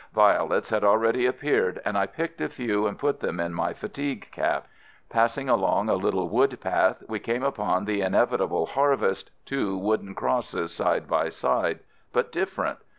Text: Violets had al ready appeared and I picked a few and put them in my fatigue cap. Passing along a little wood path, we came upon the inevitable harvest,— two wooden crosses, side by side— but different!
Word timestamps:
Violets 0.15 0.71
had 0.71 0.83
al 0.83 0.97
ready 0.97 1.27
appeared 1.27 1.79
and 1.85 1.95
I 1.95 2.07
picked 2.07 2.41
a 2.41 2.49
few 2.49 2.87
and 2.87 2.97
put 2.97 3.19
them 3.19 3.39
in 3.39 3.53
my 3.53 3.71
fatigue 3.71 4.29
cap. 4.31 4.67
Passing 5.11 5.47
along 5.47 5.89
a 5.89 5.93
little 5.93 6.27
wood 6.27 6.59
path, 6.59 7.03
we 7.07 7.19
came 7.19 7.43
upon 7.43 7.85
the 7.85 8.01
inevitable 8.01 8.65
harvest,— 8.65 9.29
two 9.45 9.77
wooden 9.77 10.15
crosses, 10.15 10.73
side 10.73 11.07
by 11.07 11.29
side— 11.29 11.81
but 12.13 12.31
different! 12.31 12.79